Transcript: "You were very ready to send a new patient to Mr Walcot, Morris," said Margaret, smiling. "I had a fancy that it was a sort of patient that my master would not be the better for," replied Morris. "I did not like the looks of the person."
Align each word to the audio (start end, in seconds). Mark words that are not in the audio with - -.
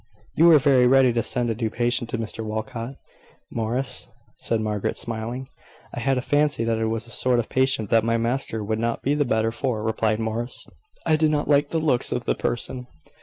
"You 0.35 0.45
were 0.47 0.57
very 0.57 0.87
ready 0.87 1.13
to 1.13 1.21
send 1.21 1.51
a 1.51 1.55
new 1.55 1.69
patient 1.69 2.09
to 2.09 2.17
Mr 2.17 2.43
Walcot, 2.43 2.95
Morris," 3.51 4.07
said 4.35 4.59
Margaret, 4.59 4.97
smiling. 4.97 5.47
"I 5.93 5.99
had 5.99 6.17
a 6.17 6.23
fancy 6.23 6.63
that 6.63 6.79
it 6.79 6.87
was 6.87 7.05
a 7.05 7.11
sort 7.11 7.37
of 7.37 7.49
patient 7.49 7.91
that 7.91 8.03
my 8.03 8.17
master 8.17 8.63
would 8.63 8.79
not 8.79 9.03
be 9.03 9.13
the 9.13 9.25
better 9.25 9.51
for," 9.51 9.83
replied 9.83 10.19
Morris. 10.19 10.65
"I 11.05 11.17
did 11.17 11.29
not 11.29 11.47
like 11.47 11.69
the 11.69 11.77
looks 11.77 12.11
of 12.11 12.25
the 12.25 12.33
person." 12.33 12.87